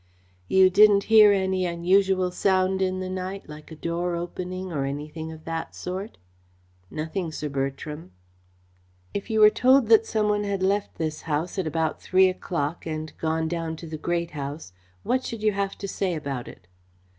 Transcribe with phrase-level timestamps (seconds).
[0.47, 5.31] "You didn't hear any unusual sound in the night like a door opening or anything
[5.31, 6.17] of that sort?"
[6.89, 8.11] "Nothing, Sir Bertram."
[9.13, 12.87] "If you were told that some one had left this house at about three o'clock
[12.87, 16.65] and gone down to the Great House, what should you have to say about it?"